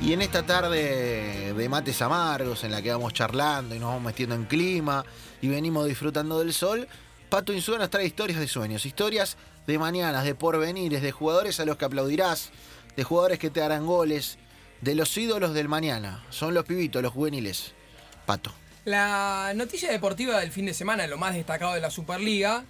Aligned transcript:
Y 0.00 0.12
en 0.12 0.22
esta 0.22 0.44
tarde 0.44 1.52
de 1.52 1.68
mates 1.68 2.00
amargos, 2.02 2.64
en 2.64 2.70
la 2.70 2.80
que 2.80 2.90
vamos 2.90 3.12
charlando 3.12 3.74
y 3.74 3.78
nos 3.78 3.88
vamos 3.88 4.04
metiendo 4.04 4.34
en 4.34 4.44
clima 4.44 5.04
y 5.42 5.48
venimos 5.48 5.86
disfrutando 5.86 6.38
del 6.38 6.52
sol, 6.52 6.88
Pato 7.28 7.52
Insúa 7.52 7.78
nos 7.78 7.90
trae 7.90 8.06
historias 8.06 8.38
de 8.38 8.48
sueños, 8.48 8.86
historias 8.86 9.36
de 9.66 9.78
mañanas, 9.78 10.24
de 10.24 10.34
porvenires, 10.34 11.02
de 11.02 11.12
jugadores 11.12 11.60
a 11.60 11.64
los 11.64 11.76
que 11.76 11.84
aplaudirás, 11.84 12.50
de 12.96 13.04
jugadores 13.04 13.38
que 13.38 13.50
te 13.50 13.60
harán 13.60 13.86
goles, 13.86 14.38
de 14.80 14.94
los 14.94 15.14
ídolos 15.16 15.52
del 15.52 15.68
mañana. 15.68 16.24
Son 16.30 16.54
los 16.54 16.64
pibitos, 16.64 17.02
los 17.02 17.12
juveniles. 17.12 17.74
Pato. 18.24 18.52
La 18.84 19.52
noticia 19.54 19.90
deportiva 19.90 20.38
del 20.40 20.52
fin 20.52 20.64
de 20.64 20.74
semana, 20.74 21.06
lo 21.06 21.18
más 21.18 21.34
destacado 21.34 21.74
de 21.74 21.80
la 21.80 21.90
Superliga, 21.90 22.64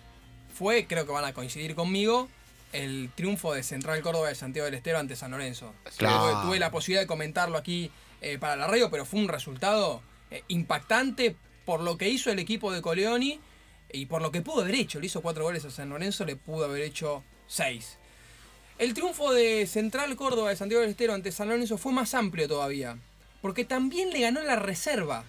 fue, 0.53 0.87
creo 0.89 1.07
que 1.07 1.13
van 1.13 1.25
a 1.25 1.35
coincidir 1.35 1.77
conmigo, 1.77 2.29
el 2.73 3.11
triunfo 3.15 3.55
de 3.55 3.63
Central 3.63 4.03
Córdoba 4.03 4.29
de 4.29 4.35
Santiago 4.35 4.67
del 4.67 4.75
Estero 4.75 4.99
ante 4.99 5.17
San 5.17 5.31
Lorenzo. 5.31 5.75
Claro. 5.97 6.43
Tuve 6.43 6.59
la 6.59 6.71
posibilidad 6.71 7.03
de 7.03 7.07
comentarlo 7.07 7.57
aquí 7.57 7.91
eh, 8.21 8.39
para 8.39 8.57
la 8.57 8.67
radio, 8.67 8.91
pero 8.91 9.05
fue 9.05 9.21
un 9.21 9.29
resultado 9.29 10.03
eh, 10.31 10.43
impactante 10.49 11.37
por 11.65 11.81
lo 11.81 11.97
que 11.99 12.09
hizo 12.09 12.31
el 12.31 12.39
equipo 12.39 12.73
de 12.73 12.83
Coleoni 12.83 13.41
y 13.93 14.07
por 14.07 14.23
lo 14.23 14.31
que 14.31 14.43
pudo 14.43 14.63
haber 14.63 14.75
hecho. 14.75 15.01
Le 15.01 15.07
hizo 15.07 15.23
cuatro 15.23 15.45
goles 15.45 15.65
a 15.65 15.71
San 15.71 15.89
Lorenzo, 15.91 16.25
le 16.25 16.37
pudo 16.37 16.65
haber 16.67 16.83
hecho 16.83 17.25
seis. 17.47 17.99
El 18.79 18.95
triunfo 18.95 19.33
de 19.33 19.67
Central 19.67 20.15
Córdoba 20.17 20.51
de 20.51 20.57
Santiago 20.57 20.83
del 20.83 20.91
Estero 20.91 21.13
ante 21.15 21.33
San 21.33 21.49
Lorenzo 21.49 21.79
fue 21.79 21.93
más 21.93 22.15
amplio 22.15 22.47
todavía, 22.47 22.97
porque 23.43 23.65
también 23.65 24.11
le 24.11 24.21
ganó 24.21 24.43
la 24.43 24.57
reserva 24.57 25.25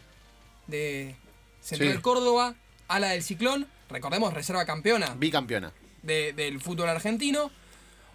de 0.67 1.15
Central 1.61 1.95
Sí. 1.95 2.01
Córdoba 2.01 2.55
a 2.87 2.99
la 2.99 3.09
del 3.09 3.23
Ciclón. 3.23 3.67
Recordemos, 3.89 4.33
reserva 4.33 4.65
campeona 4.65 5.15
Bicampeona. 5.17 5.73
De- 6.03 6.33
del 6.33 6.59
fútbol 6.61 6.89
argentino. 6.89 7.51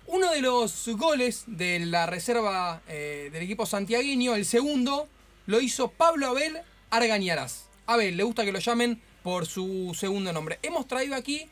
Uno 0.06 0.30
de 0.30 0.42
los 0.42 0.86
goles 0.88 1.44
de 1.46 1.80
la 1.80 2.06
reserva 2.06 2.82
eh, 2.88 3.30
del 3.32 3.42
equipo 3.42 3.64
santiagueño, 3.66 4.34
el 4.34 4.44
segundo, 4.44 5.08
lo 5.46 5.60
hizo 5.60 5.88
Pablo 5.90 6.26
Abel 6.28 6.58
Argañarás. 6.90 7.68
Abel, 7.86 8.16
le 8.16 8.22
gusta 8.22 8.44
que 8.44 8.52
lo 8.52 8.58
llamen 8.58 9.00
por 9.22 9.46
su 9.46 9.96
segundo 9.98 10.32
nombre. 10.32 10.58
Hemos 10.62 10.86
traído 10.86 11.14
aquí, 11.14 11.48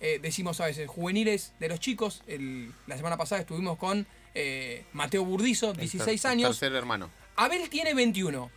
eh, 0.00 0.18
decimos 0.20 0.60
a 0.60 0.66
veces, 0.66 0.88
juveniles 0.88 1.52
de 1.60 1.68
los 1.68 1.78
chicos. 1.80 2.22
El- 2.26 2.72
la 2.88 2.96
semana 2.96 3.16
pasada 3.16 3.40
estuvimos 3.40 3.78
con 3.78 4.06
eh, 4.34 4.84
Mateo 4.94 5.24
Burdizo, 5.24 5.72
16 5.74 6.24
El 6.24 6.30
años. 6.30 6.58
Tercer 6.58 6.74
hermano. 6.76 7.10
Abel 7.36 7.68
tiene 7.68 7.94
21. 7.94 8.50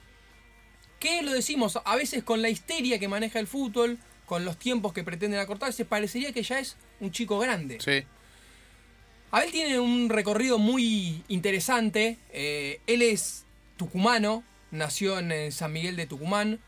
¿Qué 0.99 1.21
lo 1.21 1.31
decimos? 1.33 1.77
A 1.85 1.95
veces 1.95 2.23
con 2.23 2.41
la 2.41 2.49
histeria 2.49 2.97
que 2.97 3.07
maneja 3.07 3.39
el 3.39 3.47
fútbol, 3.47 3.97
con 4.25 4.45
los 4.45 4.57
tiempos 4.57 4.93
que 4.93 5.03
pretenden 5.03 5.39
acortarse, 5.39 5.85
parecería 5.85 6.31
que 6.33 6.41
ya 6.43 6.59
es 6.59 6.77
un 6.99 7.11
chico 7.11 7.39
grande. 7.39 7.79
Sí. 7.79 8.03
Abel 9.31 9.51
tiene 9.51 9.79
un 9.79 10.09
recorrido 10.09 10.57
muy 10.57 11.23
interesante. 11.27 12.17
eh, 12.31 12.79
él 12.87 13.01
es 13.01 13.45
tucumano, 13.77 14.43
nació 14.71 15.19
en 15.19 15.31
eh, 15.31 15.51
San 15.51 15.73
Miguel 15.73 15.95
de 15.95 16.07
Tucumán. 16.07 16.59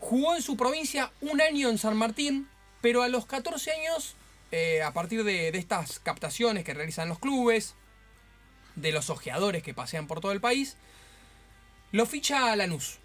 Jugó 0.00 0.34
en 0.34 0.42
su 0.42 0.56
provincia 0.56 1.12
un 1.20 1.40
año 1.40 1.68
en 1.68 1.78
San 1.78 1.96
Martín, 1.96 2.48
pero 2.80 3.02
a 3.02 3.08
los 3.08 3.26
14 3.26 3.70
años, 3.72 4.16
eh, 4.50 4.82
a 4.82 4.92
partir 4.92 5.24
de, 5.24 5.52
de 5.52 5.58
estas 5.58 5.98
captaciones 6.00 6.64
que 6.64 6.74
realizan 6.74 7.08
los 7.08 7.18
clubes, 7.18 7.74
de 8.76 8.90
los 8.92 9.08
ojeadores 9.08 9.62
que 9.62 9.72
pasean 9.72 10.06
por 10.06 10.20
todo 10.20 10.32
el 10.32 10.40
país, 10.40 10.76
lo 11.92 12.06
ficha 12.06 12.50
a 12.52 12.56
Lanús. 12.56 12.98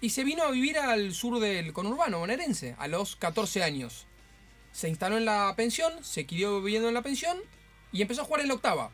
Y 0.00 0.10
se 0.10 0.24
vino 0.24 0.44
a 0.44 0.50
vivir 0.50 0.78
al 0.78 1.14
sur 1.14 1.40
del 1.40 1.72
conurbano 1.72 2.20
bonaerense, 2.20 2.76
a 2.78 2.86
los 2.86 3.16
14 3.16 3.62
años. 3.64 4.06
Se 4.76 4.90
instaló 4.90 5.16
en 5.16 5.24
la 5.24 5.54
pensión, 5.56 5.90
se 6.04 6.26
quedó 6.26 6.60
viviendo 6.60 6.88
en 6.88 6.92
la 6.92 7.00
pensión 7.00 7.38
y 7.92 8.02
empezó 8.02 8.20
a 8.20 8.24
jugar 8.26 8.42
en 8.42 8.48
la 8.48 8.54
octava. 8.54 8.90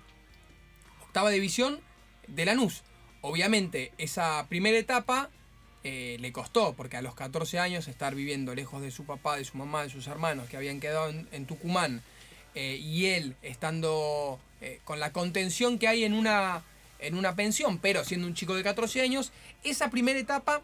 Octava 1.02 1.30
división 1.30 1.80
de 2.28 2.44
Lanús. 2.44 2.84
Obviamente, 3.20 3.90
esa 3.98 4.46
primera 4.48 4.78
etapa 4.78 5.28
eh, 5.82 6.18
le 6.20 6.30
costó, 6.30 6.74
porque 6.74 6.98
a 6.98 7.02
los 7.02 7.16
14 7.16 7.58
años 7.58 7.88
estar 7.88 8.14
viviendo 8.14 8.54
lejos 8.54 8.80
de 8.80 8.92
su 8.92 9.06
papá, 9.06 9.36
de 9.36 9.44
su 9.44 9.58
mamá, 9.58 9.82
de 9.82 9.90
sus 9.90 10.06
hermanos 10.06 10.48
que 10.48 10.56
habían 10.56 10.78
quedado 10.78 11.08
en, 11.10 11.46
Tucumán, 11.46 12.00
eh, 12.54 12.78
y 12.80 13.06
él 13.06 13.34
estando 13.42 14.38
eh, 14.60 14.78
con 14.84 15.00
la 15.00 15.12
contención 15.12 15.80
que 15.80 15.88
hay 15.88 16.04
en 16.04 16.14
una, 16.14 16.62
en 17.00 17.16
una 17.16 17.34
pensión, 17.34 17.78
pero 17.78 18.04
siendo 18.04 18.28
un 18.28 18.34
chico 18.34 18.54
de 18.54 18.62
14 18.62 19.02
años, 19.02 19.32
esa 19.64 19.90
primera 19.90 20.20
etapa 20.20 20.62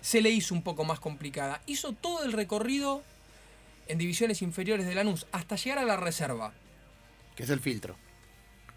se 0.00 0.20
le 0.20 0.30
hizo 0.30 0.54
un 0.54 0.62
poco 0.62 0.84
más 0.84 1.00
complicada. 1.00 1.60
Hizo 1.66 1.92
todo 1.92 2.22
el 2.22 2.32
recorrido 2.32 3.02
en 3.90 3.98
divisiones 3.98 4.40
inferiores 4.40 4.86
de 4.86 4.94
Lanús 4.94 5.26
hasta 5.32 5.56
llegar 5.56 5.78
a 5.78 5.84
la 5.84 5.96
reserva. 5.96 6.52
Que 7.34 7.42
es 7.42 7.50
el 7.50 7.58
filtro. 7.58 7.96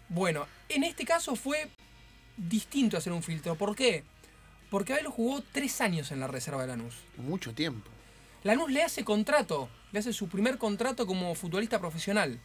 Bueno, 0.08 0.46
en 0.68 0.82
este 0.82 1.04
caso 1.04 1.36
fue 1.36 1.68
distinto 2.36 2.96
hacer 2.96 3.12
un 3.12 3.22
filtro. 3.22 3.54
¿Por 3.54 3.76
qué? 3.76 4.02
Porque 4.70 4.92
Abel 4.92 5.06
jugó 5.06 5.40
tres 5.52 5.80
años 5.80 6.10
en 6.10 6.18
la 6.18 6.26
reserva 6.26 6.62
de 6.62 6.68
Lanús. 6.68 6.96
Mucho 7.16 7.54
tiempo. 7.54 7.88
Lanús 8.42 8.72
le 8.72 8.82
hace 8.82 9.04
contrato, 9.04 9.68
le 9.92 10.00
hace 10.00 10.12
su 10.12 10.28
primer 10.28 10.58
contrato 10.58 11.06
como 11.06 11.34
futbolista 11.36 11.78
profesional. 11.78 12.40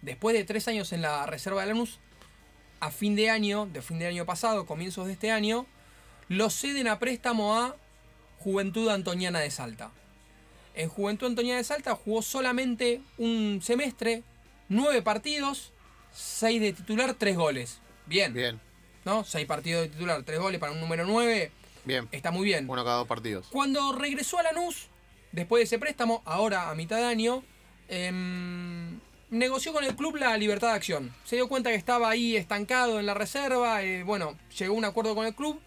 Después 0.00 0.36
de 0.36 0.44
tres 0.44 0.68
años 0.68 0.92
en 0.92 1.02
la 1.02 1.26
reserva 1.26 1.62
de 1.62 1.68
Lanús, 1.68 1.98
a 2.78 2.92
fin 2.92 3.16
de 3.16 3.30
año, 3.30 3.66
de 3.66 3.82
fin 3.82 3.98
de 3.98 4.06
año 4.06 4.24
pasado, 4.26 4.64
comienzos 4.64 5.06
de 5.06 5.14
este 5.14 5.32
año, 5.32 5.66
lo 6.28 6.50
ceden 6.50 6.86
a 6.86 7.00
préstamo 7.00 7.56
a 7.56 7.76
Juventud 8.38 8.88
Antoniana 8.88 9.40
de 9.40 9.50
Salta. 9.50 9.90
En 10.74 10.88
Juventud 10.88 11.26
Antoniana 11.26 11.58
de 11.58 11.64
Salta 11.64 11.94
jugó 11.94 12.22
solamente 12.22 13.00
un 13.18 13.60
semestre, 13.62 14.22
nueve 14.68 15.02
partidos, 15.02 15.72
seis 16.12 16.60
de 16.60 16.72
titular, 16.72 17.14
tres 17.14 17.36
goles. 17.36 17.80
Bien, 18.06 18.32
Bien, 18.32 18.60
¿no? 19.04 19.24
Seis 19.24 19.46
partidos 19.46 19.82
de 19.82 19.88
titular, 19.90 20.22
tres 20.22 20.38
goles 20.40 20.58
para 20.60 20.72
un 20.72 20.80
número 20.80 21.04
nueve, 21.04 21.52
bien. 21.84 22.08
está 22.12 22.30
muy 22.30 22.44
bien. 22.44 22.68
Uno 22.68 22.84
cada 22.84 22.96
dos 22.98 23.06
partidos. 23.06 23.46
Cuando 23.50 23.92
regresó 23.92 24.38
a 24.38 24.42
Lanús, 24.44 24.88
después 25.32 25.60
de 25.60 25.64
ese 25.64 25.78
préstamo, 25.78 26.22
ahora 26.24 26.70
a 26.70 26.74
mitad 26.74 26.96
de 26.96 27.04
año, 27.04 27.42
em, 27.88 28.98
negoció 29.30 29.72
con 29.72 29.84
el 29.84 29.94
club 29.94 30.16
la 30.16 30.36
libertad 30.36 30.68
de 30.68 30.74
acción. 30.74 31.14
Se 31.24 31.36
dio 31.36 31.48
cuenta 31.48 31.70
que 31.70 31.76
estaba 31.76 32.08
ahí 32.10 32.36
estancado 32.36 32.98
en 32.98 33.06
la 33.06 33.14
reserva, 33.14 33.82
eh, 33.82 34.02
bueno, 34.02 34.36
llegó 34.58 34.74
a 34.74 34.78
un 34.78 34.84
acuerdo 34.84 35.14
con 35.14 35.26
el 35.26 35.34
club, 35.34 35.60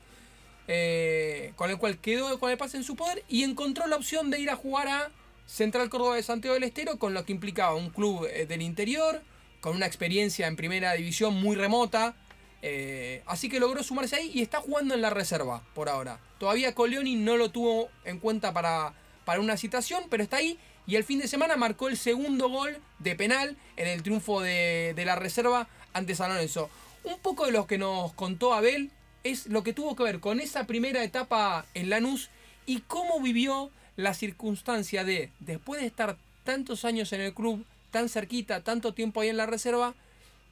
eh, 0.67 1.53
con 1.55 1.69
el 1.69 1.77
cual 1.77 1.97
quedó 1.99 2.39
con 2.39 2.51
el 2.51 2.57
pase 2.57 2.77
en 2.77 2.83
su 2.83 2.95
poder 2.95 3.23
y 3.27 3.43
encontró 3.43 3.87
la 3.87 3.95
opción 3.95 4.29
de 4.31 4.39
ir 4.39 4.49
a 4.49 4.55
jugar 4.55 4.87
a 4.87 5.11
Central 5.45 5.89
Córdoba 5.89 6.15
de 6.15 6.23
Santiago 6.23 6.55
del 6.55 6.63
Estero, 6.63 6.97
con 6.97 7.13
lo 7.13 7.23
que 7.23 7.31
implicaba 7.31 7.75
un 7.75 7.89
club 7.89 8.27
eh, 8.31 8.45
del 8.45 8.61
interior, 8.61 9.21
con 9.61 9.75
una 9.75 9.85
experiencia 9.85 10.47
en 10.47 10.55
primera 10.55 10.93
división 10.93 11.35
muy 11.41 11.55
remota. 11.55 12.15
eh, 12.61 13.21
así 13.27 13.47
que 13.47 13.59
logró 13.59 13.83
sumarse 13.83 14.15
ahí 14.15 14.31
y 14.33 14.41
está 14.41 14.59
jugando 14.59 14.95
en 14.95 15.01
la 15.01 15.11
reserva 15.11 15.61
por 15.75 15.87
ahora. 15.87 16.19
Todavía 16.39 16.73
Coleoni 16.73 17.15
no 17.15 17.37
lo 17.37 17.51
tuvo 17.51 17.89
en 18.05 18.19
cuenta 18.19 18.53
para, 18.53 18.93
para 19.23 19.39
una 19.39 19.55
citación, 19.55 20.05
pero 20.09 20.23
está 20.23 20.37
ahí. 20.37 20.57
Y 20.87 20.95
el 20.95 21.03
fin 21.03 21.19
de 21.19 21.27
semana 21.27 21.55
marcó 21.57 21.89
el 21.89 21.97
segundo 21.97 22.49
gol 22.49 22.77
de 22.99 23.15
penal 23.15 23.55
en 23.75 23.87
el 23.87 24.01
triunfo 24.01 24.41
de, 24.41 24.93
de 24.95 25.05
la 25.05 25.15
reserva 25.15 25.67
ante 25.93 26.15
San 26.15 26.29
Lorenzo. 26.29 26.69
Un 27.03 27.19
poco 27.19 27.45
de 27.45 27.51
lo 27.51 27.67
que 27.67 27.77
nos 27.77 28.13
contó 28.13 28.53
Abel 28.53 28.89
es 29.25 29.47
lo 29.47 29.63
que 29.63 29.73
tuvo 29.73 29.95
que 29.95 30.03
ver 30.03 30.19
con 30.19 30.39
esa 30.39 30.65
primera 30.67 31.03
etapa 31.03 31.65
en 31.73 31.89
Lanús 31.89 32.29
y 32.67 32.81
cómo 32.81 33.19
vivió 33.19 33.71
la 33.95 34.13
circunstancia 34.13 35.03
de, 35.03 35.31
después 35.39 35.81
de 35.81 35.87
estar 35.87 36.15
tantos 36.43 36.85
años 36.85 37.11
en 37.11 37.21
el 37.21 37.33
club, 37.33 37.65
tan 37.89 38.07
cerquita, 38.07 38.61
tanto 38.61 38.93
tiempo 38.93 39.21
ahí 39.21 39.29
en 39.29 39.37
la 39.37 39.47
reserva, 39.47 39.95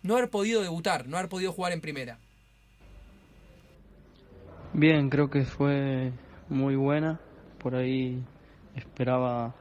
no 0.02 0.16
haber 0.16 0.32
podido 0.32 0.64
debutar, 0.64 1.08
no 1.08 1.18
haber 1.18 1.30
podido 1.30 1.54
jugar 1.54 1.72
en 1.72 1.82
primera. 1.82 2.18
Bien, 4.74 5.08
creo 5.08 5.30
que 5.30 5.46
fue 5.46 6.12
muy 6.50 6.76
buena. 6.76 7.20
Por 7.60 7.76
ahí 7.76 8.24
esperaba, 8.76 9.54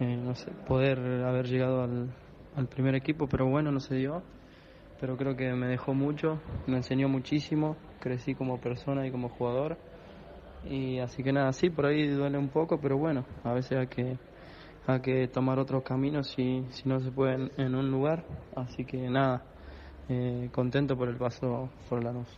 eh, 0.00 0.16
no 0.16 0.34
sé, 0.34 0.50
poder 0.66 0.98
haber 0.98 1.46
llegado 1.46 1.84
al, 1.84 2.12
al 2.56 2.66
primer 2.66 2.96
equipo, 2.96 3.28
pero 3.28 3.46
bueno, 3.46 3.70
no 3.70 3.78
se 3.78 3.94
dio. 3.94 4.20
Pero 5.00 5.16
creo 5.16 5.36
que 5.36 5.52
me 5.52 5.68
dejó 5.68 5.94
mucho, 5.94 6.40
me 6.66 6.76
enseñó 6.76 7.08
muchísimo, 7.08 7.76
crecí 8.02 8.34
como 8.34 8.58
persona 8.60 9.06
y 9.06 9.10
como 9.10 9.28
jugador. 9.28 9.78
Y 10.68 10.98
así 10.98 11.22
que 11.22 11.32
nada, 11.32 11.52
sí, 11.52 11.70
por 11.70 11.86
ahí 11.86 12.06
duele 12.08 12.36
un 12.38 12.48
poco, 12.48 12.80
pero 12.80 12.98
bueno, 12.98 13.24
a 13.44 13.52
veces 13.52 13.78
hay 13.78 13.86
que, 13.86 14.16
hay 14.86 15.00
que 15.00 15.28
tomar 15.28 15.58
otros 15.58 15.82
caminos 15.82 16.28
si, 16.28 16.64
si 16.72 16.88
no 16.88 17.00
se 17.00 17.10
puede 17.10 17.34
en, 17.34 17.52
en 17.56 17.74
un 17.74 17.90
lugar. 17.90 18.24
Así 18.54 18.84
que 18.84 18.96
nada, 18.98 19.42
eh, 20.08 20.48
contento 20.52 20.96
por 20.96 21.08
el 21.08 21.16
paso 21.16 21.70
por 21.88 22.02
Lanús. 22.04 22.28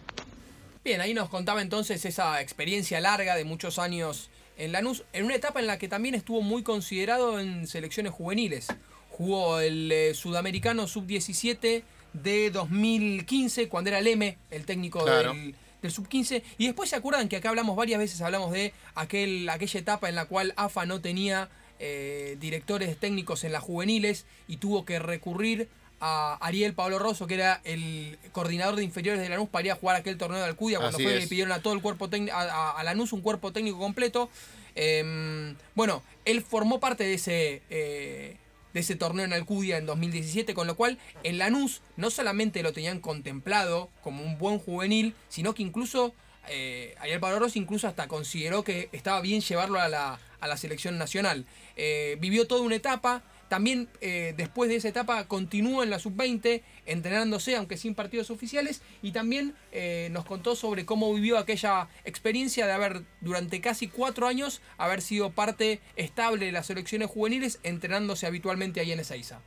Bien, 0.85 1.00
ahí 1.00 1.15
nos 1.15 1.29
contaba 1.31 1.62
entonces 1.62 2.05
esa 2.05 2.41
experiencia 2.43 3.00
larga 3.00 3.37
de 3.37 3.44
muchos 3.44 3.79
años 3.79 4.31
en 4.56 4.73
Lanús, 4.73 5.05
en 5.12 5.25
una 5.25 5.35
etapa 5.35 5.61
en 5.61 5.67
la 5.67 5.79
que 5.79 5.88
también 5.88 6.15
estuvo 6.15 6.43
muy 6.43 6.62
considerado 6.62 7.41
en 7.41 7.67
selecciones 7.67 8.12
juveniles. 8.12 8.69
Jugó 9.11 9.61
el 9.61 9.91
eh, 9.91 10.15
sudamericano 10.15 10.87
sub-17 10.87 11.83
de 12.12 12.50
2015, 12.50 13.69
cuando 13.69 13.91
era 13.91 14.00
Leme, 14.00 14.38
el 14.50 14.65
técnico 14.65 15.05
Claro. 15.05 15.33
del, 15.33 15.55
del 15.85 15.93
sub-15. 15.93 16.43
Y 16.59 16.67
después 16.67 16.91
se 16.91 16.97
acuerdan 16.97 17.29
que 17.29 17.37
acá 17.37 17.51
hablamos 17.51 17.77
varias 17.77 17.99
veces, 17.99 18.21
hablamos 18.21 18.51
de 18.53 18.73
aquel, 18.95 19.49
aquella 19.49 19.81
etapa 19.81 20.09
en 20.09 20.15
la 20.17 20.25
cual 20.25 20.53
AFA 20.57 20.87
no 20.87 21.01
tenía 21.01 21.49
eh, 21.79 22.37
directores 22.41 22.97
técnicos 22.99 23.45
en 23.45 23.53
las 23.53 23.63
juveniles 23.63 24.25
y 24.49 24.57
tuvo 24.57 24.85
que 24.85 24.99
recurrir 24.99 25.69
a 26.01 26.35
Ariel 26.41 26.75
Pablo 26.75 26.99
Rosso, 26.99 27.27
que 27.27 27.35
era 27.35 27.61
el 27.65 28.19
coordinador 28.33 28.77
de 28.77 28.85
inferiores 28.85 29.21
de 29.23 29.29
Lanús, 29.29 29.49
para 29.49 29.67
ir 29.67 29.73
a 29.73 29.77
jugar 29.77 29.97
aquel 29.97 30.19
torneo 30.19 30.39
de 30.41 30.45
Alcudia, 30.47 30.79
cuando 30.79 30.99
fue, 30.99 31.13
le 31.21 31.27
pidieron 31.29 31.53
a 31.53 31.61
todo 31.63 31.73
el 31.73 31.81
cuerpo 31.81 32.09
técnico, 32.11 32.37
a, 32.37 32.43
a- 32.43 32.71
a 32.73 32.85
Lanús 32.85 33.13
un 33.13 33.21
cuerpo 33.23 33.53
técnico 33.53 33.79
completo. 33.79 34.29
Eh, 34.75 35.55
bueno, 35.75 36.03
él 36.25 36.43
formó 36.43 36.81
parte 36.81 37.05
de 37.05 37.15
ese, 37.15 37.63
eh, 37.71 38.37
de 38.75 38.81
ese 38.81 38.97
torneo 38.97 39.25
en 39.25 39.32
Alcudia 39.32 39.79
en 39.79 39.87
2017, 39.87 40.53
con 40.53 40.67
lo 40.67 40.76
cual 40.76 40.99
en 41.23 41.38
Lanús 41.38 41.81
no 41.97 42.11
solamente 42.11 42.62
lo 42.62 42.73
tenían 42.73 43.00
contemplado 43.00 43.88
como 44.03 44.23
un 44.23 44.37
buen 44.37 44.59
juvenil, 44.59 45.15
sino 45.29 45.55
que 45.55 45.62
incluso 45.62 46.12
eh, 46.49 46.94
Ariel 46.99 47.21
Pablo 47.21 47.38
Rossi 47.38 47.59
incluso 47.59 47.88
hasta 47.88 48.09
consideró 48.09 48.65
que 48.65 48.91
estaba 48.93 49.21
bien 49.23 49.41
llevarlo 49.41 49.81
a 49.81 49.88
la, 49.88 50.19
a 50.41 50.49
la 50.49 50.56
selección 50.56 50.99
nacional. 50.99 51.47
Eh, 51.76 52.19
vivió 52.21 52.47
toda 52.47 52.62
una 52.62 52.75
etapa. 52.75 53.23
También 53.55 53.87
eh, 54.01 54.35
después 54.37 54.69
de 54.69 54.75
esa 54.75 54.89
etapa 54.89 55.29
continúa 55.29 55.85
en 55.85 55.91
la 55.91 56.01
sub-20 56.01 56.62
entrenándose, 56.87 57.55
aunque 57.55 57.77
sin 57.77 57.95
partidos 57.95 58.33
oficiales, 58.33 58.83
y 59.01 59.12
también 59.12 59.55
eh, 59.71 60.09
nos 60.11 60.25
contó 60.25 60.56
sobre 60.56 60.85
cómo 60.85 61.15
vivió 61.15 61.39
aquella 61.39 61.87
experiencia 62.05 62.67
de 62.67 62.73
haber 62.73 63.03
durante 63.21 63.61
casi 63.61 63.87
cuatro 63.87 64.27
años 64.27 64.61
haber 64.77 65.03
sido 65.03 65.31
parte 65.31 65.79
estable 65.95 66.47
de 66.47 66.51
las 66.51 66.67
selecciones 66.67 67.09
juveniles 67.09 67.61
entrenándose 67.62 68.27
habitualmente 68.27 68.81
ahí 68.81 68.91
en 68.91 68.99
Ezeiza. 68.99 69.39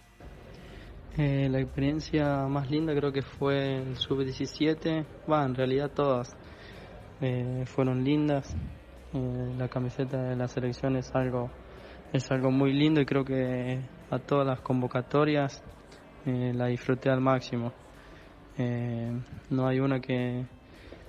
Eh, 1.18 1.50
la 1.52 1.60
experiencia 1.60 2.48
más 2.48 2.72
linda 2.72 2.96
creo 2.96 3.12
que 3.12 3.24
fue 3.24 3.80
el 3.80 3.98
sub-17, 3.98 5.06
va, 5.30 5.44
en 5.44 5.54
realidad 5.54 5.92
todas 5.92 6.34
eh, 7.20 7.66
fueron 7.66 8.06
lindas. 8.06 8.56
La 9.58 9.68
camiseta 9.68 10.30
de 10.30 10.38
la 10.38 10.48
selección 10.48 10.96
es 10.96 11.14
algo, 11.14 11.50
es 12.14 12.32
algo 12.32 12.52
muy 12.52 12.74
lindo 12.74 13.02
y 13.02 13.06
creo 13.06 13.26
que 13.26 13.80
a 14.10 14.20
todas 14.20 14.48
las 14.48 14.62
convocatorias 14.62 15.62
eh, 16.26 16.54
la 16.56 16.68
disfruté 16.68 17.10
al 17.10 17.22
máximo. 17.22 17.74
Eh, 18.58 19.12
no 19.50 19.68
hay 19.68 19.80
una 19.80 20.00
que, 20.00 20.46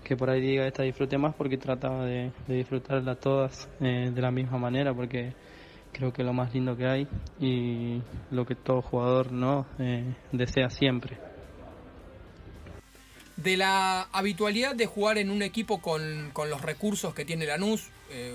que 0.05 0.17
por 0.17 0.31
ahí 0.31 0.41
diga 0.41 0.67
esta 0.67 0.83
disfruté 0.83 1.17
más 1.19 1.35
porque 1.35 1.56
trataba 1.56 2.05
de, 2.05 2.33
de 2.47 3.17
todas 3.21 3.69
eh, 3.81 4.11
de 4.12 4.21
la 4.21 4.31
misma 4.31 4.59
manera 4.59 4.93
porque 4.93 5.33
creo 5.93 6.12
que 6.12 6.23
es 6.23 6.27
lo 6.27 6.35
más 6.35 6.53
lindo 6.53 6.77
que 6.77 6.87
hay 6.87 7.09
y 7.41 8.03
lo 8.31 8.44
que 8.44 8.55
todo 8.55 8.83
jugador 8.83 9.33
no 9.33 9.67
desea 10.33 10.69
siempre. 10.69 11.19
De 13.37 13.56
la 13.56 14.03
habitualidad 14.12 14.75
de 14.75 14.87
jugar 14.87 15.17
en 15.17 15.31
un 15.31 15.43
equipo 15.43 15.81
con, 15.81 16.31
con 16.33 16.51
los 16.51 16.61
recursos 16.61 17.15
que 17.15 17.25
tiene 17.25 17.47
Lanús, 17.47 17.89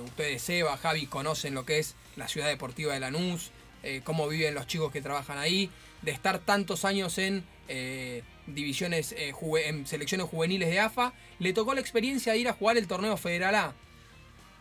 ustedes, 0.06 0.42
Seba, 0.42 0.78
Javi, 0.78 1.08
conocen 1.08 1.54
lo 1.54 1.66
que 1.66 1.80
es 1.80 1.96
la 2.16 2.28
ciudad 2.28 2.48
deportiva 2.48 2.94
de 2.94 3.00
Lanús, 3.00 3.52
eh, 3.84 4.00
cómo 4.06 4.30
viven 4.30 4.56
los 4.56 4.66
chicos 4.66 4.94
que 4.94 5.02
trabajan 5.02 5.38
ahí, 5.38 5.70
de 6.02 6.12
estar 6.12 6.40
tantos 6.40 6.86
años 6.86 7.18
en 7.18 7.44
eh, 7.68 8.24
divisiones, 8.48 9.12
eh, 9.12 9.34
en 9.66 9.86
selecciones 9.86 10.28
juveniles 10.28 10.70
de 10.70 10.80
AFA, 10.80 11.14
le 11.40 11.52
tocó 11.52 11.74
la 11.74 11.82
experiencia 11.82 12.32
de 12.32 12.40
ir 12.40 12.48
a 12.48 12.54
jugar 12.54 12.78
el 12.78 12.88
torneo 12.88 13.18
Federal 13.18 13.56
A 13.56 13.74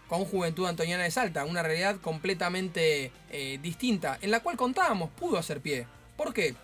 con 0.08 0.24
Juventud 0.24 0.66
Antoniana 0.66 1.04
de 1.04 1.10
Salta, 1.12 1.44
una 1.44 1.62
realidad 1.62 1.96
completamente 1.98 3.10
distinta, 3.62 4.18
en 4.20 4.30
la 4.30 4.40
cual 4.40 4.58
contábamos, 4.58 5.08
pudo 5.08 5.38
hacer 5.38 5.62
pie. 5.62 5.86
¿Por 6.18 6.34
qué? 6.34 6.54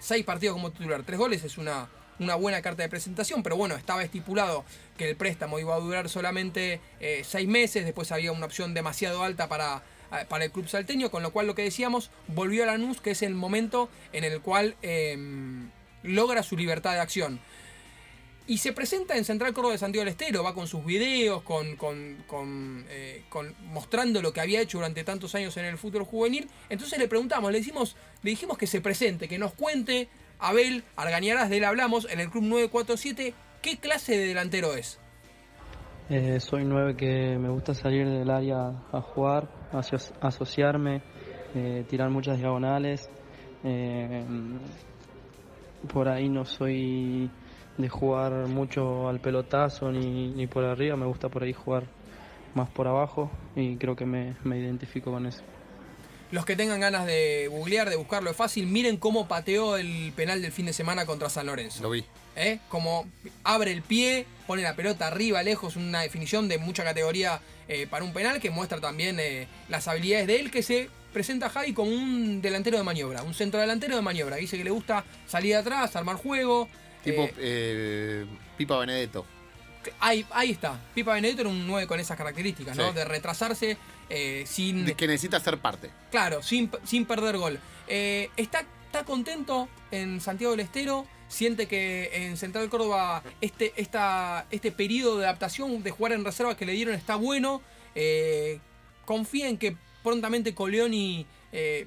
Seis 0.00 0.24
partidos 0.24 0.54
como 0.54 0.72
titular, 0.72 1.02
tres 1.02 1.18
goles 1.18 1.44
es 1.44 1.58
una, 1.58 1.90
buena 2.38 2.62
carta 2.62 2.82
de 2.82 2.88
presentación, 2.88 3.42
pero 3.42 3.54
bueno, 3.54 3.74
estaba 3.74 4.02
estipulado 4.02 4.64
que 4.96 5.10
el 5.10 5.16
préstamo 5.16 5.58
iba 5.58 5.74
a 5.74 5.78
durar 5.78 6.08
solamente 6.08 6.80
seis 7.22 7.46
meses, 7.46 7.84
después 7.84 8.12
había 8.12 8.32
una 8.32 8.46
opción 8.46 8.72
demasiado 8.72 9.22
alta 9.22 9.46
para, 9.46 9.82
para 10.24 10.44
el 10.46 10.50
club 10.50 10.66
salteño, 10.68 11.10
con 11.10 11.22
lo 11.22 11.30
cual 11.32 11.46
lo 11.46 11.54
que 11.54 11.62
decíamos, 11.62 12.10
volvió 12.28 12.62
a 12.62 12.66
Lanús, 12.66 13.00
que 13.00 13.10
es 13.10 13.22
el 13.22 13.34
momento 13.34 13.88
en 14.12 14.24
el 14.24 14.40
cual 14.40 14.74
eh, 14.82 15.16
logra 16.02 16.42
su 16.42 16.56
libertad 16.56 16.92
de 16.94 17.00
acción. 17.00 17.38
Y 18.48 18.58
se 18.58 18.72
presenta 18.72 19.16
en 19.16 19.24
Central 19.24 19.52
Córdoba 19.52 19.72
de 19.72 19.78
Santiago 19.78 20.04
del 20.04 20.12
Estero, 20.12 20.44
va 20.44 20.54
con 20.54 20.68
sus 20.68 20.84
videos, 20.84 21.42
con, 21.42 21.74
con- 21.74 22.86
eh, 22.88 23.24
con- 23.28 23.54
mostrando 23.72 24.22
lo 24.22 24.32
que 24.32 24.40
había 24.40 24.60
hecho 24.60 24.78
durante 24.78 25.02
tantos 25.02 25.34
años 25.34 25.56
en 25.56 25.64
el 25.64 25.78
fútbol 25.78 26.04
juvenil. 26.04 26.48
Entonces 26.68 26.96
le 27.00 27.08
preguntamos, 27.08 27.50
le 27.50 27.58
dijimos, 27.58 27.96
le 28.22 28.30
dijimos 28.30 28.56
que 28.56 28.68
se 28.68 28.80
presente, 28.80 29.26
que 29.26 29.38
nos 29.38 29.52
cuente, 29.52 30.08
Abel 30.38 30.84
Argañarás, 30.94 31.50
de 31.50 31.56
él 31.56 31.64
hablamos, 31.64 32.06
en 32.08 32.20
el 32.20 32.30
Club 32.30 32.44
947, 32.44 33.34
qué 33.62 33.78
clase 33.78 34.16
de 34.16 34.26
delantero 34.28 34.74
es. 34.76 35.00
Eh, 36.08 36.38
soy 36.38 36.62
nueve 36.64 36.94
que 36.96 37.36
me 37.40 37.48
gusta 37.48 37.74
salir 37.74 38.06
del 38.06 38.30
área 38.30 38.68
a 38.92 39.00
jugar, 39.00 39.48
aso- 39.72 40.14
asociarme, 40.20 41.02
eh, 41.54 41.84
tirar 41.88 42.10
muchas 42.10 42.38
diagonales. 42.38 43.10
eh, 43.64 44.24
por 45.92 46.08
ahí 46.08 46.28
no 46.28 46.44
soy 46.44 47.30
de 47.76 47.88
jugar 47.88 48.48
mucho 48.48 49.08
al 49.08 49.20
pelotazo 49.20 49.90
ni, 49.92 50.32
ni 50.34 50.46
por 50.46 50.64
arriba, 50.64 50.96
me 50.96 51.06
gusta 51.06 51.28
por 51.28 51.42
ahí 51.44 51.52
jugar 51.52 51.84
más 52.54 52.70
por 52.70 52.88
abajo 52.88 53.30
y 53.54 53.76
creo 53.76 53.94
que 53.94 54.06
me, 54.06 54.36
me 54.44 54.58
identifico 54.58 55.10
con 55.12 55.26
eso. 55.26 55.42
Los 56.30 56.44
que 56.44 56.56
tengan 56.56 56.80
ganas 56.80 57.06
de 57.06 57.48
googlear, 57.48 57.88
de 57.88 57.96
buscarlo 57.96 58.30
es 58.30 58.36
fácil, 58.36 58.66
miren 58.66 58.96
cómo 58.96 59.28
pateó 59.28 59.76
el 59.76 60.12
penal 60.16 60.42
del 60.42 60.52
fin 60.52 60.66
de 60.66 60.72
semana 60.72 61.06
contra 61.06 61.30
San 61.30 61.46
Lorenzo. 61.46 61.82
Lo 61.82 61.90
vi. 61.90 62.04
¿eh? 62.34 62.58
Como 62.68 63.06
abre 63.44 63.72
el 63.72 63.82
pie, 63.82 64.26
pone 64.46 64.62
la 64.62 64.74
pelota 64.74 65.06
arriba, 65.06 65.42
lejos, 65.42 65.76
una 65.76 66.00
definición 66.00 66.48
de 66.48 66.58
mucha 66.58 66.84
categoría 66.84 67.40
eh, 67.68 67.86
para 67.88 68.04
un 68.04 68.12
penal 68.12 68.40
que 68.40 68.50
muestra 68.50 68.80
también 68.80 69.18
eh, 69.20 69.48
las 69.68 69.88
habilidades 69.88 70.26
de 70.26 70.40
él, 70.40 70.50
que 70.50 70.62
se 70.62 70.90
presenta 71.12 71.46
a 71.46 71.50
Javi 71.50 71.72
como 71.72 71.90
un 71.90 72.42
delantero 72.42 72.76
de 72.76 72.84
maniobra, 72.84 73.22
un 73.22 73.34
centro 73.34 73.60
delantero 73.60 73.96
de 73.96 74.02
maniobra. 74.02 74.36
Dice 74.36 74.58
que 74.58 74.64
le 74.64 74.70
gusta 74.70 75.04
salir 75.26 75.52
de 75.52 75.56
atrás, 75.56 75.96
armar 75.96 76.16
juego. 76.16 76.68
Tipo 77.02 77.28
eh, 77.38 78.26
Pipa 78.56 78.78
Benedetto. 78.78 79.24
Ahí, 80.00 80.26
ahí 80.30 80.50
está. 80.50 80.80
Pipa 80.94 81.14
Benedetto 81.14 81.42
era 81.42 81.50
un 81.50 81.66
9 81.66 81.86
con 81.86 82.00
esas 82.00 82.16
características, 82.16 82.76
¿no? 82.76 82.88
Sí. 82.88 82.94
De 82.94 83.04
retrasarse 83.04 83.76
eh, 84.08 84.44
sin. 84.46 84.84
De 84.84 84.94
que 84.94 85.06
necesita 85.06 85.40
ser 85.40 85.58
parte. 85.58 85.90
Claro, 86.10 86.42
sin, 86.42 86.70
sin 86.84 87.06
perder 87.06 87.38
gol. 87.38 87.58
Eh, 87.88 88.30
está, 88.36 88.64
está 88.86 89.04
contento 89.04 89.68
en 89.90 90.20
Santiago 90.20 90.52
del 90.52 90.60
Estero. 90.60 91.06
Siente 91.28 91.66
que 91.66 92.10
en 92.12 92.36
Central 92.36 92.68
Córdoba 92.68 93.22
este, 93.40 93.72
esta, 93.76 94.46
este 94.50 94.70
periodo 94.70 95.18
de 95.18 95.24
adaptación 95.24 95.82
de 95.82 95.90
jugar 95.90 96.12
en 96.12 96.24
reserva 96.24 96.56
que 96.56 96.66
le 96.66 96.72
dieron 96.72 96.94
está 96.94 97.16
bueno. 97.16 97.62
Eh, 97.94 98.60
confía 99.04 99.48
en 99.48 99.58
que 99.58 99.76
prontamente 100.02 100.54
Coleoni 100.54 101.26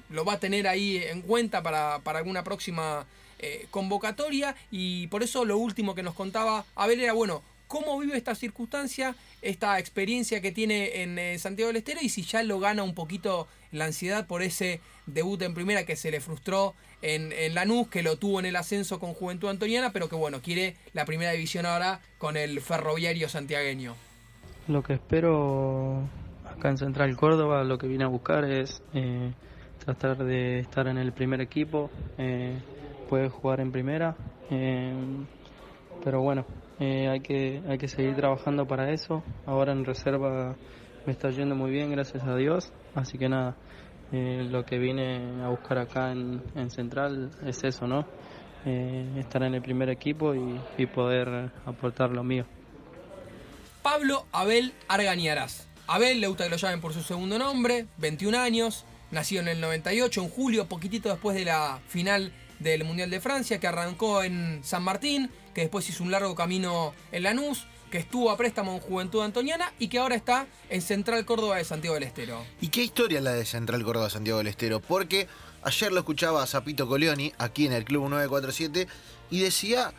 lo 0.08 0.24
va 0.24 0.32
a 0.32 0.40
tener 0.40 0.66
ahí 0.66 0.96
en 0.96 1.22
cuenta 1.22 1.62
para, 1.62 2.00
para 2.00 2.18
alguna 2.18 2.42
próxima 2.42 3.06
eh, 3.42 3.68
convocatoria. 3.70 4.54
Y 4.70 5.06
por 5.06 5.22
eso 5.22 5.46
lo 5.46 5.56
último 5.56 5.94
que 5.94 6.02
nos 6.02 6.14
contaba 6.14 6.66
Abel 6.74 7.00
era, 7.00 7.14
bueno, 7.14 7.42
cómo 7.70 7.96
vive 8.00 8.16
esta 8.16 8.34
circunstancia, 8.34 9.14
esta 9.42 9.78
experiencia 9.78 10.40
que 10.40 10.50
tiene 10.50 11.02
en 11.02 11.38
Santiago 11.38 11.68
del 11.68 11.76
Estero 11.76 12.00
y 12.02 12.08
si 12.08 12.22
ya 12.22 12.42
lo 12.42 12.58
gana 12.58 12.82
un 12.82 12.96
poquito 12.96 13.46
la 13.70 13.84
ansiedad 13.84 14.26
por 14.26 14.42
ese 14.42 14.80
debut 15.06 15.40
en 15.42 15.54
primera 15.54 15.86
que 15.86 15.94
se 15.94 16.10
le 16.10 16.20
frustró 16.20 16.74
en, 17.00 17.30
en 17.30 17.54
Lanús, 17.54 17.86
que 17.86 18.02
lo 18.02 18.16
tuvo 18.16 18.40
en 18.40 18.46
el 18.46 18.56
ascenso 18.56 18.98
con 18.98 19.14
Juventud 19.14 19.48
Antoniana, 19.48 19.92
pero 19.92 20.08
que 20.08 20.16
bueno, 20.16 20.42
quiere 20.42 20.74
la 20.94 21.04
primera 21.04 21.30
división 21.30 21.64
ahora 21.64 22.00
con 22.18 22.36
el 22.36 22.60
ferroviario 22.60 23.28
santiagueño. 23.28 23.94
Lo 24.66 24.82
que 24.82 24.94
espero 24.94 26.08
acá 26.44 26.70
en 26.70 26.78
Central 26.78 27.16
Córdoba, 27.16 27.62
lo 27.62 27.78
que 27.78 27.86
vine 27.86 28.02
a 28.02 28.08
buscar 28.08 28.44
es 28.50 28.82
eh, 28.94 29.32
tratar 29.84 30.24
de 30.24 30.58
estar 30.58 30.88
en 30.88 30.98
el 30.98 31.12
primer 31.12 31.40
equipo, 31.40 31.88
eh, 32.18 32.58
poder 33.08 33.28
jugar 33.28 33.60
en 33.60 33.70
primera, 33.70 34.16
eh, 34.50 34.92
pero 36.02 36.20
bueno, 36.20 36.44
eh, 36.80 37.08
hay, 37.08 37.20
que, 37.20 37.62
hay 37.68 37.76
que 37.76 37.88
seguir 37.88 38.16
trabajando 38.16 38.66
para 38.66 38.90
eso. 38.90 39.22
Ahora 39.46 39.72
en 39.72 39.84
reserva 39.84 40.56
me 41.04 41.12
está 41.12 41.30
yendo 41.30 41.54
muy 41.54 41.70
bien, 41.70 41.90
gracias 41.90 42.24
a 42.24 42.34
Dios, 42.34 42.72
así 42.94 43.18
que 43.18 43.28
nada, 43.28 43.54
eh, 44.12 44.46
lo 44.50 44.64
que 44.64 44.78
vine 44.78 45.42
a 45.44 45.48
buscar 45.48 45.78
acá 45.78 46.10
en, 46.10 46.42
en 46.56 46.70
Central 46.70 47.30
es 47.46 47.62
eso, 47.64 47.86
¿no? 47.86 48.06
Eh, 48.64 49.06
estar 49.18 49.42
en 49.42 49.54
el 49.54 49.62
primer 49.62 49.90
equipo 49.90 50.34
y, 50.34 50.60
y 50.78 50.86
poder 50.86 51.50
aportar 51.66 52.10
lo 52.10 52.24
mío. 52.24 52.46
Pablo 53.82 54.26
Abel 54.32 54.72
Arganiaras. 54.88 55.68
Abel 55.86 56.20
le 56.20 56.28
gusta 56.28 56.44
que 56.44 56.50
lo 56.50 56.56
llamen 56.56 56.80
por 56.80 56.94
su 56.94 57.02
segundo 57.02 57.38
nombre, 57.38 57.86
21 57.98 58.38
años, 58.38 58.84
nació 59.10 59.40
en 59.40 59.48
el 59.48 59.60
98, 59.60 60.22
en 60.22 60.28
julio, 60.28 60.66
poquitito 60.66 61.08
después 61.10 61.36
de 61.36 61.44
la 61.44 61.78
final 61.88 62.32
del 62.60 62.84
Mundial 62.84 63.10
de 63.10 63.20
Francia, 63.20 63.58
que 63.58 63.66
arrancó 63.66 64.22
en 64.22 64.60
San 64.62 64.82
Martín, 64.82 65.30
que 65.54 65.62
después 65.62 65.88
hizo 65.88 66.04
un 66.04 66.10
largo 66.10 66.34
camino 66.34 66.94
en 67.10 67.24
Lanús, 67.24 67.66
que 67.90 67.98
estuvo 67.98 68.30
a 68.30 68.36
préstamo 68.36 68.74
en 68.74 68.80
Juventud 68.80 69.22
Antoniana 69.22 69.72
y 69.78 69.88
que 69.88 69.98
ahora 69.98 70.14
está 70.14 70.46
en 70.68 70.80
Central 70.80 71.24
Córdoba 71.24 71.56
de 71.56 71.64
Santiago 71.64 71.94
del 71.94 72.04
Estero. 72.04 72.44
¿Y 72.60 72.68
qué 72.68 72.84
historia 72.84 73.20
la 73.20 73.32
de 73.32 73.44
Central 73.44 73.82
Córdoba 73.82 74.08
Santiago 74.08 74.38
del 74.38 74.46
Estero? 74.46 74.80
Porque 74.80 75.26
ayer 75.62 75.92
lo 75.92 75.98
escuchaba 75.98 76.42
a 76.42 76.46
Zapito 76.46 76.86
Coleoni 76.86 77.32
aquí 77.38 77.66
en 77.66 77.72
el 77.72 77.84
Club 77.84 78.08
947 78.08 78.86
y 79.30 79.40
decía 79.40 79.92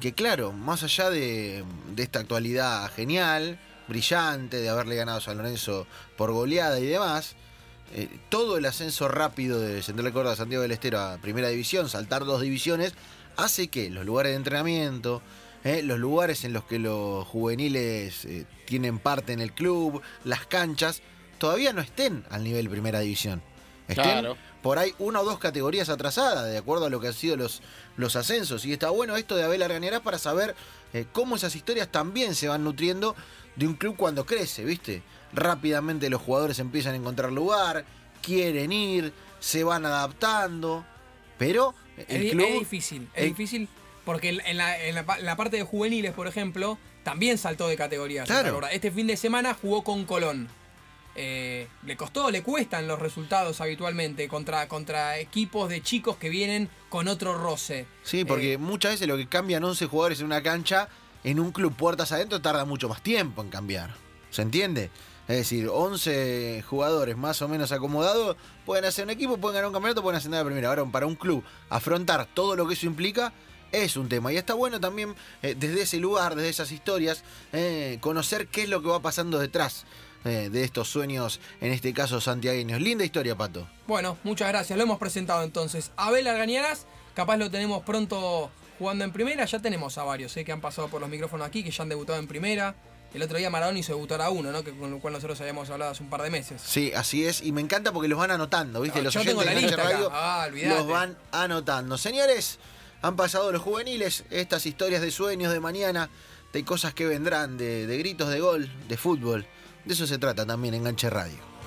que, 0.00 0.12
claro, 0.12 0.52
más 0.52 0.82
allá 0.82 1.08
de, 1.08 1.64
de 1.94 2.02
esta 2.02 2.20
actualidad 2.20 2.90
genial, 2.92 3.58
brillante, 3.88 4.58
de 4.58 4.68
haberle 4.68 4.96
ganado 4.96 5.18
a 5.18 5.22
San 5.22 5.38
Lorenzo 5.38 5.86
por 6.16 6.32
goleada 6.32 6.78
y 6.78 6.86
demás, 6.86 7.36
eh, 7.94 8.08
todo 8.28 8.56
el 8.58 8.66
ascenso 8.66 9.08
rápido 9.08 9.60
de 9.60 9.82
Central 9.82 10.12
Córdoba 10.12 10.36
Santiago 10.36 10.62
del 10.62 10.72
Estero 10.72 11.00
a 11.00 11.18
Primera 11.18 11.48
División, 11.48 11.88
saltar 11.88 12.24
dos 12.24 12.40
divisiones, 12.42 12.94
hace 13.36 13.68
que 13.68 13.90
los 13.90 14.04
lugares 14.04 14.32
de 14.32 14.36
entrenamiento, 14.36 15.22
eh, 15.64 15.82
los 15.82 15.98
lugares 15.98 16.44
en 16.44 16.52
los 16.52 16.64
que 16.64 16.78
los 16.78 17.26
juveniles 17.26 18.24
eh, 18.24 18.46
tienen 18.66 18.98
parte 18.98 19.32
en 19.32 19.40
el 19.40 19.52
club, 19.52 20.02
las 20.24 20.46
canchas, 20.46 21.02
todavía 21.38 21.72
no 21.72 21.80
estén 21.80 22.24
al 22.30 22.44
nivel 22.44 22.68
Primera 22.68 23.00
División. 23.00 23.42
Estén 23.88 24.04
Claro. 24.04 24.36
por 24.62 24.78
ahí 24.78 24.94
una 24.98 25.20
o 25.20 25.24
dos 25.24 25.38
categorías 25.38 25.88
atrasadas, 25.88 26.44
de 26.44 26.58
acuerdo 26.58 26.86
a 26.86 26.90
lo 26.90 27.00
que 27.00 27.06
han 27.08 27.14
sido 27.14 27.36
los, 27.36 27.62
los 27.96 28.16
ascensos. 28.16 28.66
Y 28.66 28.72
está 28.72 28.90
bueno 28.90 29.16
esto 29.16 29.34
de 29.34 29.44
Abel 29.44 29.62
Argañarás 29.62 30.00
para 30.00 30.18
saber 30.18 30.54
eh, 30.92 31.06
cómo 31.12 31.36
esas 31.36 31.56
historias 31.56 31.88
también 31.88 32.34
se 32.34 32.48
van 32.48 32.64
nutriendo 32.64 33.16
de 33.56 33.66
un 33.66 33.74
club 33.74 33.96
cuando 33.96 34.26
crece, 34.26 34.64
¿viste? 34.64 35.02
Rápidamente 35.32 36.08
los 36.10 36.20
jugadores 36.22 36.58
empiezan 36.58 36.94
a 36.94 36.96
encontrar 36.96 37.32
lugar, 37.32 37.84
quieren 38.22 38.72
ir, 38.72 39.12
se 39.40 39.62
van 39.64 39.84
adaptando, 39.86 40.84
pero 41.38 41.74
el 42.08 42.24
es, 42.26 42.30
club... 42.32 42.46
es 42.48 42.58
difícil, 42.60 43.08
es 43.14 43.22
el- 43.24 43.28
difícil 43.30 43.68
porque 44.04 44.30
en 44.30 44.56
la, 44.56 44.82
en 44.82 44.94
la 44.94 45.04
pa- 45.04 45.18
en 45.18 45.26
la 45.26 45.36
parte 45.36 45.58
de 45.58 45.64
juveniles, 45.64 46.12
por 46.14 46.26
ejemplo, 46.28 46.78
también 47.04 47.36
saltó 47.36 47.68
de 47.68 47.76
categoría. 47.76 48.24
Claro. 48.24 48.60
Este 48.68 48.90
fin 48.90 49.06
de 49.06 49.16
semana 49.18 49.54
jugó 49.54 49.84
con 49.84 50.04
Colón. 50.06 50.48
Eh, 51.20 51.66
le 51.84 51.96
costó, 51.96 52.30
le 52.30 52.42
cuestan 52.42 52.86
los 52.86 52.98
resultados 52.98 53.60
habitualmente 53.60 54.28
contra, 54.28 54.68
contra 54.68 55.18
equipos 55.18 55.68
de 55.68 55.82
chicos 55.82 56.16
que 56.16 56.28
vienen 56.28 56.68
con 56.88 57.08
otro 57.08 57.36
roce. 57.36 57.86
Sí, 58.04 58.24
porque 58.24 58.52
Eh, 58.54 58.58
muchas 58.58 58.92
veces 58.92 59.08
lo 59.08 59.16
que 59.16 59.26
cambian 59.26 59.64
11 59.64 59.86
jugadores 59.86 60.20
en 60.20 60.26
una 60.26 60.42
cancha, 60.42 60.88
en 61.24 61.40
un 61.40 61.50
club 61.50 61.74
puertas 61.74 62.12
adentro, 62.12 62.40
tarda 62.40 62.64
mucho 62.64 62.88
más 62.88 63.02
tiempo 63.02 63.42
en 63.42 63.50
cambiar. 63.50 63.94
¿Se 64.30 64.42
entiende? 64.42 64.90
Es 65.28 65.36
decir, 65.36 65.68
11 65.70 66.64
jugadores 66.66 67.16
más 67.16 67.42
o 67.42 67.48
menos 67.48 67.70
acomodados 67.70 68.36
pueden 68.64 68.86
hacer 68.86 69.04
un 69.04 69.10
equipo, 69.10 69.36
pueden 69.36 69.56
ganar 69.56 69.68
un 69.68 69.74
campeonato, 69.74 70.02
pueden 70.02 70.16
ascender 70.16 70.40
a 70.40 70.44
primera. 70.44 70.70
Ahora, 70.70 70.86
para 70.86 71.06
un 71.06 71.16
club, 71.16 71.44
afrontar 71.68 72.26
todo 72.32 72.56
lo 72.56 72.66
que 72.66 72.72
eso 72.72 72.86
implica 72.86 73.34
es 73.70 73.98
un 73.98 74.08
tema. 74.08 74.32
Y 74.32 74.38
está 74.38 74.54
bueno 74.54 74.80
también, 74.80 75.14
eh, 75.42 75.54
desde 75.54 75.82
ese 75.82 75.98
lugar, 75.98 76.34
desde 76.34 76.48
esas 76.48 76.72
historias, 76.72 77.24
eh, 77.52 77.98
conocer 78.00 78.48
qué 78.48 78.62
es 78.62 78.70
lo 78.70 78.82
que 78.82 78.88
va 78.88 79.00
pasando 79.00 79.38
detrás 79.38 79.84
eh, 80.24 80.48
de 80.50 80.64
estos 80.64 80.88
sueños, 80.88 81.40
en 81.60 81.72
este 81.72 81.92
caso 81.92 82.22
santiagueños. 82.22 82.80
Linda 82.80 83.04
historia, 83.04 83.36
Pato. 83.36 83.68
Bueno, 83.86 84.16
muchas 84.24 84.48
gracias. 84.48 84.76
Lo 84.78 84.82
hemos 84.82 84.98
presentado 84.98 85.42
entonces. 85.42 85.92
Abel 85.96 86.26
Argañaras, 86.26 86.86
capaz 87.14 87.36
lo 87.36 87.50
tenemos 87.50 87.82
pronto 87.82 88.50
jugando 88.78 89.04
en 89.04 89.12
primera. 89.12 89.44
Ya 89.44 89.60
tenemos 89.60 89.98
a 89.98 90.04
varios 90.04 90.32
que 90.32 90.50
han 90.50 90.62
pasado 90.62 90.88
por 90.88 91.02
los 91.02 91.10
micrófonos 91.10 91.46
aquí, 91.46 91.62
que 91.62 91.70
ya 91.70 91.82
han 91.82 91.90
debutado 91.90 92.18
en 92.18 92.26
primera. 92.26 92.74
El 93.14 93.22
otro 93.22 93.38
día 93.38 93.48
Maradona 93.48 93.78
hizo 93.78 93.92
debutar 93.94 94.20
a 94.20 94.28
uno, 94.30 94.52
¿no? 94.52 94.62
Que 94.62 94.76
con 94.76 94.90
lo 94.90 94.98
cual 95.00 95.14
nosotros 95.14 95.40
habíamos 95.40 95.70
hablado 95.70 95.92
hace 95.92 96.02
un 96.02 96.10
par 96.10 96.22
de 96.22 96.30
meses. 96.30 96.60
Sí, 96.62 96.92
así 96.94 97.24
es. 97.24 97.40
Y 97.42 97.52
me 97.52 97.60
encanta 97.62 97.90
porque 97.92 98.06
los 98.08 98.18
van 98.18 98.30
anotando, 98.30 98.82
¿viste? 98.82 98.98
Ah, 98.98 99.02
los 99.02 99.14
yo 99.14 99.24
tengo 99.24 99.42
la 99.42 99.54
lista. 99.54 99.76
Radio 99.76 100.10
Ah, 100.12 100.48
los 100.52 100.86
van 100.86 101.16
anotando. 101.32 101.96
Señores, 101.96 102.58
han 103.00 103.16
pasado 103.16 103.50
los 103.50 103.62
juveniles, 103.62 104.24
estas 104.30 104.66
historias 104.66 105.00
de 105.00 105.10
sueños 105.10 105.52
de 105.52 105.60
mañana, 105.60 106.10
de 106.52 106.64
cosas 106.64 106.92
que 106.92 107.06
vendrán, 107.06 107.56
de, 107.56 107.86
de 107.86 107.98
gritos 107.98 108.28
de 108.28 108.40
gol, 108.40 108.70
de 108.88 108.96
fútbol. 108.98 109.46
De 109.86 109.94
eso 109.94 110.06
se 110.06 110.18
trata 110.18 110.44
también 110.44 110.74
en 110.74 110.80
Enganche 110.80 111.08
Radio. 111.08 111.47